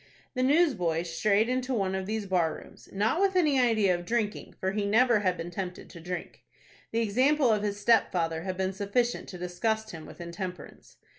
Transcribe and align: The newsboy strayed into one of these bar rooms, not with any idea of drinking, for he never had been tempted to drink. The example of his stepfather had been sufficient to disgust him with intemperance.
The 0.33 0.41
newsboy 0.41 1.03
strayed 1.03 1.47
into 1.47 1.75
one 1.75 1.93
of 1.93 2.07
these 2.07 2.25
bar 2.25 2.55
rooms, 2.55 2.89
not 2.91 3.21
with 3.21 3.35
any 3.35 3.59
idea 3.59 3.93
of 3.93 4.03
drinking, 4.03 4.55
for 4.59 4.71
he 4.71 4.83
never 4.87 5.19
had 5.19 5.37
been 5.37 5.51
tempted 5.51 5.91
to 5.91 5.99
drink. 5.99 6.43
The 6.91 7.01
example 7.03 7.51
of 7.51 7.61
his 7.61 7.79
stepfather 7.79 8.41
had 8.41 8.57
been 8.57 8.73
sufficient 8.73 9.29
to 9.29 9.37
disgust 9.37 9.91
him 9.91 10.07
with 10.07 10.19
intemperance. 10.19 10.97